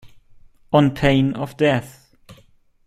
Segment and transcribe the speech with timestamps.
[0.73, 2.15] On pain of death.